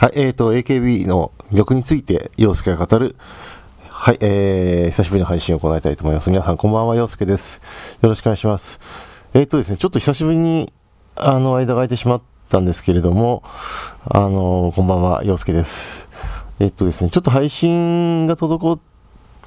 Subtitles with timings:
[0.00, 3.16] はい、えーと、AKB の曲について、洋介が語る、
[3.88, 6.30] はい、えー、久しぶりの配信を行いたいと思います。
[6.30, 7.60] 皆さん、こんばんは、洋介です。
[8.00, 8.78] よろしくお願いします。
[9.34, 10.72] えーとですね、ちょっと久しぶりに、
[11.16, 13.42] あの、間が空いてしまったんですけれども、
[14.04, 16.08] あの、こんばんは、洋介です。
[16.60, 18.80] えーとですね、ちょっと配信が滞っ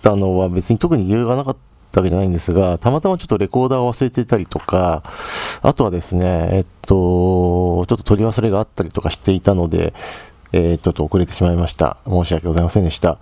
[0.02, 1.58] たのは別に特に理由がなかっ
[1.94, 5.02] たわけじゃないんですが、たまたまちょっとレコーダーを忘れてたりとか、
[5.62, 9.94] あとはですね、えっと、ちょっと取り忘れがあったりとかしていたので、
[10.54, 11.98] えー、ちょっと遅れてしまいました。
[12.06, 13.18] 申し訳ございませんでした。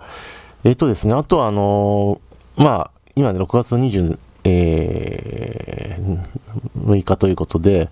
[0.64, 6.20] えっ、とですね、あとはあのー、まあ、今ね、6月の20、えー、
[6.84, 7.88] 6日ということで、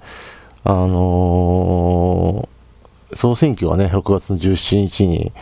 [0.65, 2.49] あの、
[3.15, 5.33] 総選挙はね、6月の17日に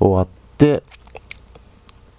[0.00, 0.82] 終わって、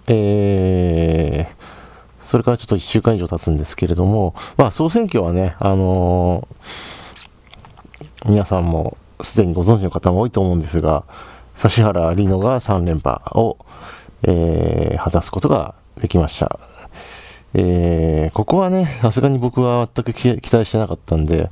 [0.06, 6.48] えー、それからちょっと1週間以上経つんですけれども、まあ、総選挙はね、あの、
[8.26, 11.04] 皆さんもすでにご存知の方も多いと思うんですが、
[11.56, 13.58] 指原莉乃が3連覇を、
[14.22, 16.58] えー、果たすことができました。
[17.54, 21.50] えー、ここはね、さすがに僕は全く期待してなかったんで、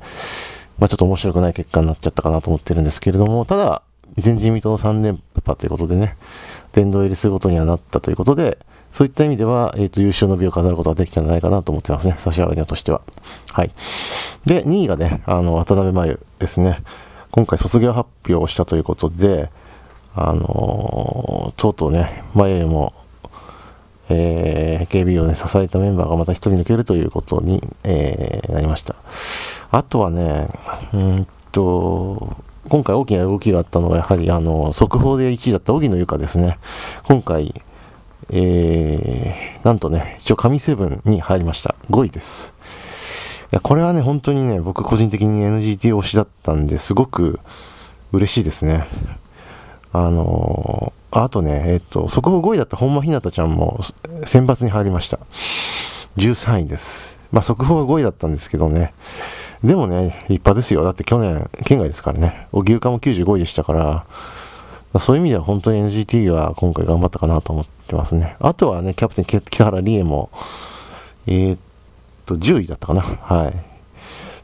[0.77, 3.83] まあ、ちょっと面白くない結果になっちゃったかなと思ってるんですけれども、ただ、
[4.23, 6.17] 前人未到の3連覇ということでね、
[6.73, 8.57] 殿堂入りすることにはなったということで、
[8.91, 13.01] そういった意味では、えっ、ー、と、優勝の美を飾ることができたんじゃないかなと思ってますね、指原莉乃としては。
[13.51, 13.71] はい。
[14.45, 16.83] で、2位がね、あの、渡辺真由ですね。
[17.35, 19.49] 今回卒業発表をしたということで、
[20.13, 22.93] あのー、とうとうね、前よりも、
[24.07, 28.93] えー、KB をね、支えたメンバーがまた一人抜けるということに、えー、なりました。
[29.71, 30.47] あとはね、
[30.93, 32.37] うんと、
[32.69, 36.59] 今回大きな動きがあったのは、やはり、あの、速報で1位だった荻野由香ですね。
[37.05, 37.63] 今回、
[38.29, 41.73] えー、なんとね、一応神セブンに入りました。
[41.89, 42.53] 5位です。
[43.53, 47.39] や、これはね、本当にね、僕個人的に NGT 推しだったんで、すごく
[48.11, 48.87] 嬉しいですね。
[49.91, 53.79] あのー、あとね、えっと、速報5位だった本間ひなたちゃんも
[54.25, 55.19] 選抜に入りました。
[56.17, 57.19] 13位です。
[57.31, 58.93] まあ、速報は5位だったんですけどね。
[59.63, 60.83] でもね、立派ですよ。
[60.83, 62.47] だって去年、県外ですからね。
[62.51, 68.35] 荻生かも95位でしたから、そういう意味では本当に NGT は今回頑張ったかなと思ってますね。
[68.39, 70.31] あとはね、キャプテン北原理恵も、
[71.27, 71.57] えー、っ
[72.25, 73.01] と、10位だったかな。
[73.01, 73.53] はい。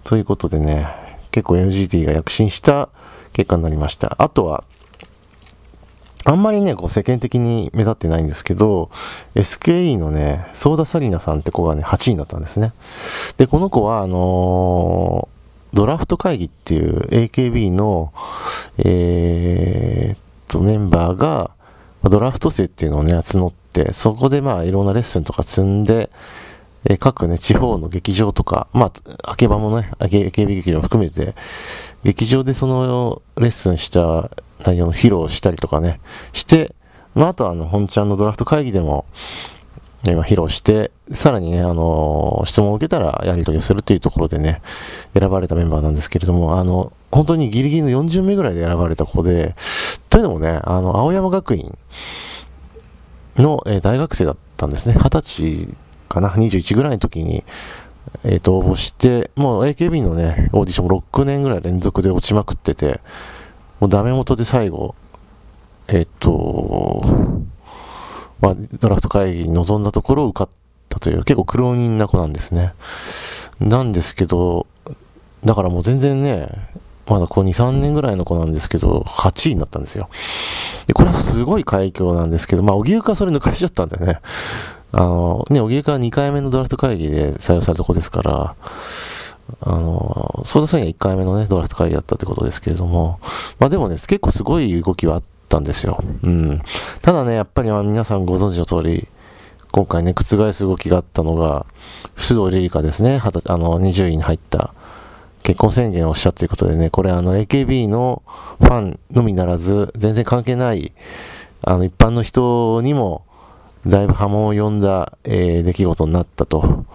[0.04, 0.88] ということでね、
[1.32, 2.90] 結構 NGT が躍進した
[3.34, 4.16] 結果になりました。
[4.18, 4.64] あとは、
[6.26, 8.90] あんまりね、こう世間的に目立ってないんですけど、
[9.36, 12.74] SKE のね、ソーダサリナさんって子がね、8位になったんですね。
[13.38, 18.12] で、この子は、あのー、ドラフト会議っていう AKB の、
[18.80, 21.52] えー、っと、メンバーが、
[22.04, 26.10] ドラフト生っていうのをね、募って、そこでまあ、いろんなレッスンとか積んで、
[26.86, 31.36] えー、各ね、地方の劇場とか、まあ、秋葉もね、AKB 劇場も含めて、
[32.04, 34.30] 劇場でそのレッスンした
[34.66, 36.00] 内容の披露したりとかね、
[36.34, 36.74] して、
[37.16, 39.06] まあ、あとはあの、本ちゃんのドラフト会議でも、
[40.08, 44.62] 今披露して、さらにね、あのー、質問を受けたらやり取りをするというところでね、
[45.18, 49.56] 選ばれたメンバーなんですけれども、あの、本当にギリギリの40名ぐらいで選ばれた子で、
[50.10, 51.78] というのもね、あの、青山学院
[53.36, 54.96] の、えー、大学生だったんですね。
[54.96, 55.68] 20歳
[56.10, 57.44] かな、21ぐらいの時に、
[58.24, 63.00] えっ、ー、と、応募して、もう AKB のね、オーディションも6年ぐらい連続で落ちまくってて、
[63.80, 64.96] もうダメ元で最後、
[65.88, 67.04] えっ、ー、と、
[68.42, 70.50] まあ、ドラフト会議に臨んだところを受かっ
[70.90, 72.74] たという、結構苦労人な子なんですね。
[73.60, 74.66] なんですけど、
[75.44, 76.50] だからもう全然ね、
[77.08, 80.10] まだこう2、3年ぐらいの子なんですけど、8位になったんですよ。
[80.88, 84.20] で、これはすごい快挙なんですけど、まあ、荻生かそれ抜かれちゃったんだよね。
[84.92, 88.56] あの、ね、荻生か2回目のドラフト会議で採用された子ですから、
[89.62, 93.20] あの、ソーダサインが1回目のね、ドラフト会議だったってことですけれども、
[93.60, 96.04] まあでもね、結構すごい動きはあったんですよ。
[96.24, 96.62] うん。
[97.02, 99.08] ただね、やっぱり皆さんご存知の通り、
[99.72, 101.66] 今回ね、覆す動きがあったのが、
[102.16, 104.74] 須藤リリカですね、あの、20位に入った
[105.44, 108.24] 結婚宣言をおっしたということでね、これあの、AKB の
[108.60, 110.92] ファンのみならず、全然関係ない、
[111.62, 113.24] あの、一般の人にも、
[113.88, 116.86] だいぶ波紋を呼んだ、えー、出来事になったと。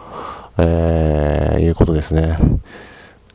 [0.58, 2.28] えー、いうことですね。
[2.28, 2.40] だか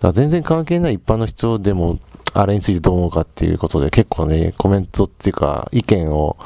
[0.02, 2.00] ら全然関係ない一般の人でも、
[2.34, 6.38] あれについてどう思うかっていうことで結構ね、コメントっていうか意見を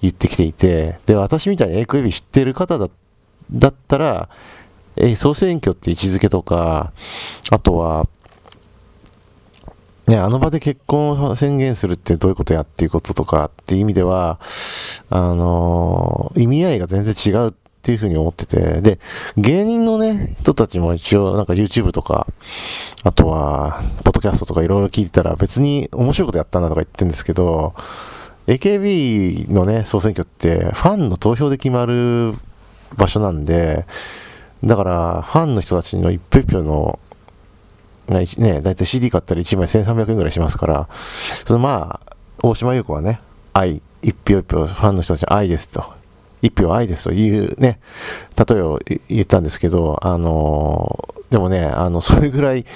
[0.00, 2.88] 言ってきていて、で、私みたいに AKB 知ってる方だ
[3.50, 4.28] だったら、
[4.96, 6.92] え総選挙って位置づけとか、
[7.50, 8.08] あとは、
[10.06, 14.38] ね、あの場で結婚を宣言するってどういうことやっていうこととかっていう意味では、
[15.10, 18.98] あのー、意味合いが全然違うっていうふうに思ってて、で、
[19.36, 22.26] 芸人のね、人たちも一応なんか YouTube とか、
[23.04, 27.74] あとは、ポッドキャストとかいろいろ聞いてたら別に面白いことやったんだとか言ってるんですけど、
[28.48, 32.34] AKB のね、総選挙ってファンの投票で決まる
[32.96, 33.86] 場所なんで、
[34.64, 36.98] だからファンの人たちの一票一票の
[38.08, 40.88] ね、だいたい CD 買ったら1枚1300円ぐらいしますから、
[41.44, 43.20] そのまあ、大島優子はね、
[43.52, 45.84] 愛、一票一票、ファンの人たちの愛ですと、
[46.40, 47.80] 一票愛ですというね、
[48.38, 52.66] 例えを言ったんですけど、あのー、でもね、あの、それぐらい、やっ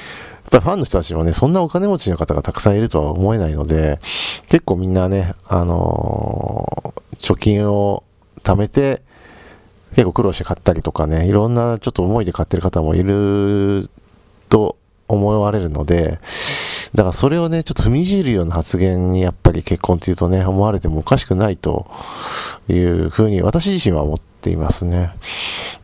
[0.50, 4.00] ぱりファンの人たちもね、そんなお金持ちの方がたくさんいるとは思えないので、
[4.48, 8.02] 結構みんなね、あのー、貯金を
[8.42, 9.00] 貯めて、
[9.90, 13.88] 結構苦労して買ったりとかね、いろんなちょっと思いで買ってる方もいる
[14.48, 14.76] と
[15.06, 16.18] 思われるので、
[16.94, 21.90] だからそれをね、ちょっと踏みにじるような発言にやっぱり結婚っていうとね、思われてもおかしくないと
[22.68, 25.12] いうふうに私自身は思っていますね。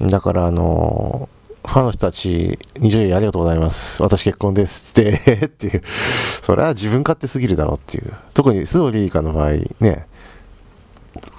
[0.01, 1.29] だからあの、
[1.65, 4.03] ファンの人たち、20位ありがとうございます。
[4.03, 5.83] 私結婚ですってっていう。
[5.87, 8.13] それは自分勝手すぎるだろうっていう。
[8.35, 10.07] 特に須藤リリカの場合ね、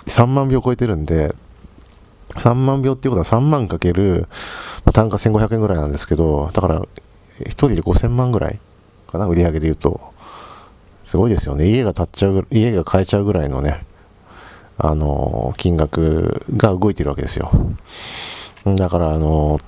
[0.05, 1.33] 3万票超えてるんで、
[2.35, 4.27] 3万票っていうことは3万かける、
[4.83, 6.81] まあ、単価1500円ぐらいなんですけど、だから、
[7.39, 8.59] 1人で5000万ぐらい
[9.07, 9.99] かな、売り上げで言うと。
[11.03, 11.67] すごいですよね。
[11.69, 13.85] 家が建っちゃう、家が買えちゃうぐらいのね、
[14.77, 17.51] あの、金額が動いてるわけですよ。
[18.65, 19.59] だから、あの、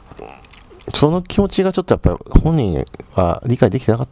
[0.93, 4.07] その気持ちがちょっとやっぱり本人は理解できてなかっ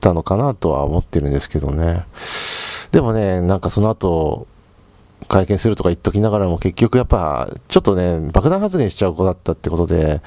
[0.00, 2.04] たのかなとは思ってるんですけどね。
[2.92, 4.46] でもね、なんかその後、
[5.28, 10.22] 会見するとか言っときながらも結局やっぱちょっとね爆弾発言しちゃう子だったってことで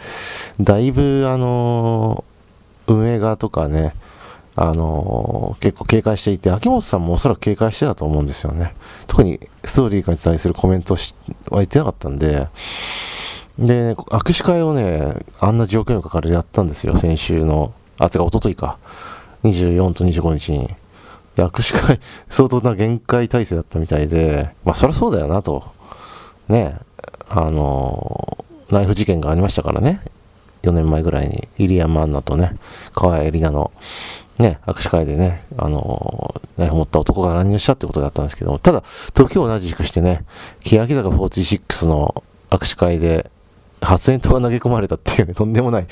[0.62, 2.24] だいぶあの
[2.88, 3.94] 運営側とかね
[4.56, 8.74] あの結構警戒していて、秋元さんもおそらく警戒してたと思うんですよね。
[9.08, 11.00] 特にストーリーに対するコメントは
[11.54, 12.48] 言ってなかったんで、
[13.58, 18.78] で、ね握手会をね、あんな状況のかかるやったんですよ、先週の、あ、つか、おとといか。
[19.44, 20.68] 24と25日に。
[21.36, 22.00] で、握手会、
[22.30, 25.64] 相当な限界体制だったみたいで、まあ、そりゃそうだよなと。
[26.48, 26.76] ね、
[27.30, 28.38] あの
[28.70, 30.02] ナイフ事件がありましたからね。
[30.64, 32.56] 4年前ぐらいに、イリアン・マンナとね、
[32.94, 33.72] 川谷絵里奈の、
[34.40, 38.84] ね、握手会でね、あのー、ナイフ持った男が乱入したってことだったんですけども、ただ、
[39.14, 40.24] 時を同じくしてね、
[40.62, 43.30] 欅坂46の握手会で、
[43.82, 45.88] 発煙筒が投げ込まれたっていうね、とんでもない、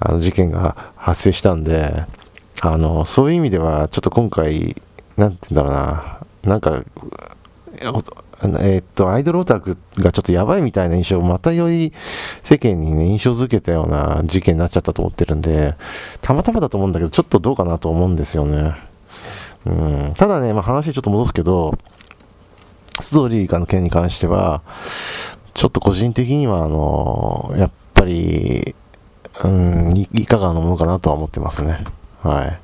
[0.00, 2.04] あの、事件が発生したんで、
[2.60, 4.76] あの、そういう意味では、ちょっと今回、
[5.16, 6.82] なんて言うんだろうな、なんか、
[8.60, 11.92] え、っと、アイドルオタクがちょっとやばいみたいな印象をまたより
[12.44, 15.74] 世間にね、印象づけたような事件になっちゃったと思ってるんで、
[16.20, 18.74] たまたまだと思うんだけど、ちょっとどうかなと思うんですよね。
[19.66, 21.76] うん、ただね、まあ、話ちょっと戻すけど、
[23.00, 24.62] ストーリーの件に関しては、
[25.54, 28.74] ちょっと個人的には、あの、やっぱり、
[29.44, 31.84] うん、いかがなものかなとは思ってますね。
[32.22, 32.60] はい。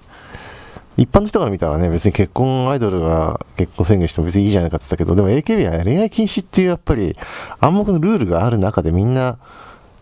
[0.96, 7.16] 一般の人から見たらね、別に結婚アイドルが結婚宣言しても別にいいじゃないかって言ったけど、でも AKB は恋愛禁止っていうやっぱり
[7.60, 9.38] 暗黙のルールがある中でみんな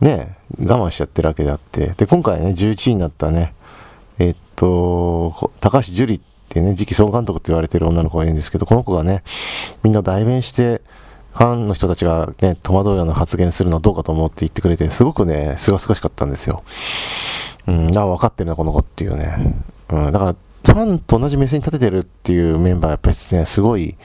[0.00, 3.54] ね、我慢しちゃってるわけであって、で、今回ね、11位になったね、
[4.18, 9.22] えっと、高橋樹里ってね、次期総監督って言われてる女の子がいるんですけど、この子がね、
[9.84, 10.82] みんな代弁して、
[11.34, 16.62] ファンの人たちがね、戸惑うような発言するのはどうかと思って言ってくれて、すごくね、すがすがしかったんですよ。
[17.68, 19.54] うん、だから分かってるな、この子っていうね。
[19.88, 23.96] うん、だから、ファンと同じ目線に立ててるっていうメンバー、やっぱりね、すごい、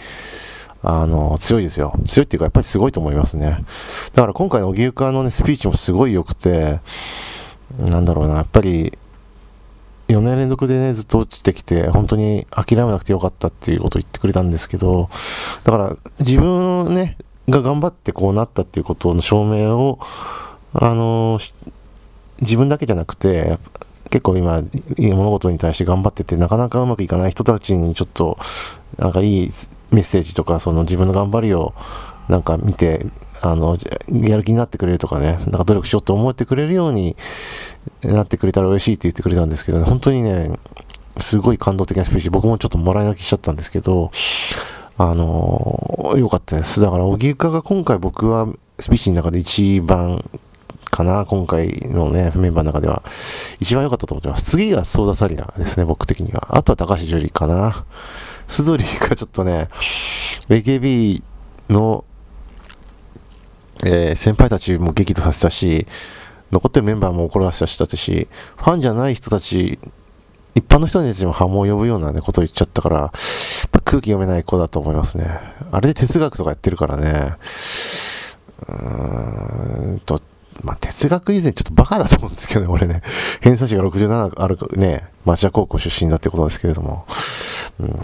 [0.83, 1.94] あの、強いですよ。
[2.06, 3.66] 強いっていうか、やっぱりすごいと思いますね。
[4.14, 6.80] だから今回の荻生川のね、スピーチもすごい良くて、
[7.80, 8.97] なんだろうな、やっぱり、
[10.07, 15.09] 4年連続でね、ずっと落ちてきて、本当に諦めなくてよかったっていうことを言ってくれたんですけど、
[15.64, 17.18] だから自分ね、
[17.49, 19.99] が頑張ってこうなったっていうことの証明を、
[20.73, 21.40] あの
[22.42, 23.57] 自分だけじゃなくて、
[24.09, 24.61] 結構今、
[24.97, 28.37] 物事に対して頑張ってて、なかなかうまくいかない人たちにちょっと、
[28.97, 29.49] なんかいい
[29.92, 31.73] メッセージとか、その自分の頑張りを
[32.28, 33.06] なんか見て、
[33.42, 33.78] あの、
[34.09, 37.16] やる気になってくれるとかね、なんか努力しようと思ってくれるように
[38.04, 40.52] なってくれたら嬉しいって言ってくれたんですけど、ね、本当にね、
[41.19, 44.11] すごい感動的なスピーチ、僕もちょっともらい泣きしちゃったんですけど、
[44.99, 46.81] あの良かったです。
[46.81, 48.47] だから、荻生が今回僕は
[48.80, 50.23] スピーチの中で一番
[50.90, 53.04] かな、今回のね、メンバーの中では。
[53.59, 54.44] 一番良かったと思ってます。
[54.44, 56.57] 次がソーダサリナですね、僕的には。
[56.57, 57.85] あとは高橋樹里かな。
[58.47, 59.68] スズリがちょっとね、
[60.49, 61.21] AKB
[61.69, 62.06] の、
[63.83, 65.85] えー、先輩たちも激怒させたし、
[66.52, 69.80] 残ってるメンバーも怒らせた人たちし、ファンじゃない人たち、
[70.56, 73.11] 一般の人たちも波紋を呼ぶような、ね、ことを言っちゃったから、
[73.83, 75.40] 空気読めない子だと思いますね。
[75.71, 77.35] あれで哲学とかやってるからね。
[78.68, 80.21] うーんと、
[80.64, 83.02] まあ、哲学以前ちょっとバカだと思うんですけどね、俺ね。
[83.42, 87.06] 偏差値が67あるね、町田高校出身だってことですけれども。
[87.80, 87.99] うん。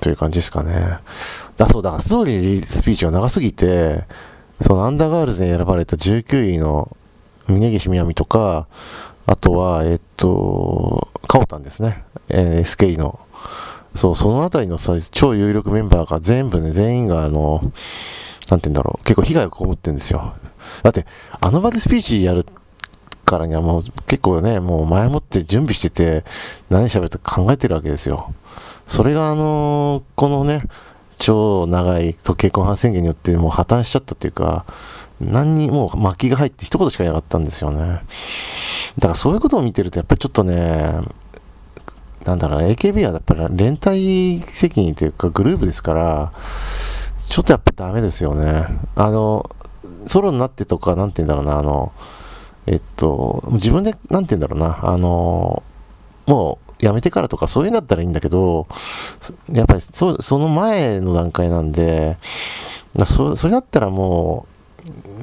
[0.00, 0.98] という感じですかね。
[1.56, 4.04] だそうだ、ストーリースピーチが長すぎて、
[4.60, 6.96] そのアンダーガールズに選ばれた19位の
[7.48, 8.66] 峯岸みなみとか、
[9.26, 12.04] あとは、えっと、カオタンですね。
[12.28, 13.18] えー SK の。
[13.94, 17.60] そう、そのあたりのさ、超有力メンバーが全部ね、全員があの、
[18.48, 20.32] なんて言うんだろう、結構被害を被ってんですよ。
[20.82, 21.06] だって、
[21.40, 22.44] あの場でスピーチやる
[23.24, 26.24] からにはもう結構ね、もう前もって準備してて、
[26.70, 28.34] 何喋るか考えてるわけですよ。
[28.86, 30.64] それがあのこのね、
[31.18, 34.66] 超長い結婚反宣言によってもう破綻しちゃったっていうか、
[35.20, 38.02] 何にもう巻きが入って一言しかいなかったんですよね。
[38.96, 41.00] だからそういうことを見てるとやっぱりちょっとね、
[42.24, 46.32] なんだろう、AKB はやっぱり連帯責任というかグループですから、
[47.28, 48.66] ちょっとやっぱダメですよね。
[48.94, 49.48] あの、
[50.06, 51.92] ソロになってとか、なんて言うんだろうな、あの、
[52.66, 55.62] えっと、自分で、なんて言うんだろうな、あの、
[56.26, 58.66] もう、やめてからとかそういうんだったらいいんだけど、
[59.52, 62.18] やっぱりそその前の段階なんで、
[63.04, 64.46] そそれだったらも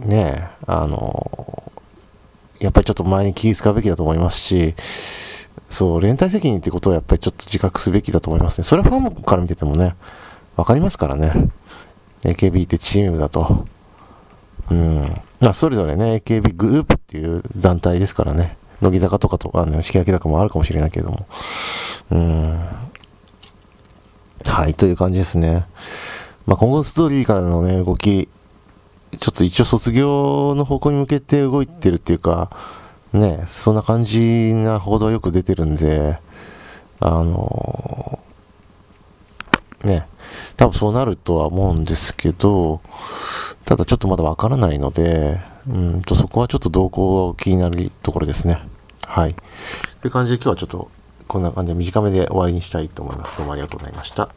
[0.05, 1.63] う、ね、あの、
[2.59, 4.73] やっぱりちょっと前に気遣うべきだと思いますし、
[5.69, 8.63] そう、連帯責任ってことをやっぱりちょっと自覚すべきだと思いますね。
[8.63, 9.95] それはファンから見ててもね、
[10.55, 11.49] わかりますからね。
[12.23, 13.67] AKB ってチームだと。
[14.71, 15.21] うん。
[15.39, 18.57] まあ、それぞれね、AKB グループっていう団体ですからね。
[18.81, 21.27] 乃木坂とかとか、ね、式明高もあるかもしれないけども。
[22.11, 22.59] うん。
[24.45, 25.65] はい、という感じですね。
[26.45, 28.29] まあ、今後のストーリーからのね、動き、
[29.19, 32.49] ちょっと一応卒業の方向に向けて動いてるっていうか、
[33.13, 36.19] ね、そんな感じな報道よく出てるんで、
[36.99, 38.19] あの
[39.83, 40.07] ね、
[40.57, 42.81] 多分そうなるとは思うんですけど、
[43.65, 48.61] ただちょっとまだわからないので、うんとそこはちょっと動向が気になるところですね。
[49.05, 49.35] はい。
[50.01, 50.89] という感じで今日はちょっと
[51.27, 53.37] こんな感じで短めで終わりにしたいと思います。
[53.37, 54.29] どうもありがとうございました。